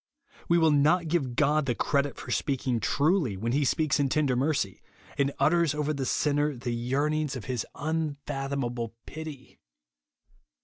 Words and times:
We 0.49 0.57
w^ill 0.57 0.75
not 0.75 1.09
give 1.09 1.35
God 1.35 1.67
the 1.67 1.75
credit 1.75 2.17
for 2.17 2.31
speaking 2.31 2.79
tridy 2.79 3.37
when 3.37 3.51
he 3.51 3.63
speaks 3.63 3.99
in 3.99 4.09
ten 4.09 4.25
der 4.25 4.35
mercy, 4.35 4.81
and 5.15 5.31
utters 5.37 5.75
over 5.75 5.93
the 5.93 6.07
sinner 6.07 6.55
the 6.57 6.73
yearnings 6.73 7.35
of 7.35 7.45
his 7.45 7.67
unfathomable 7.75 8.95
pity. 9.05 9.59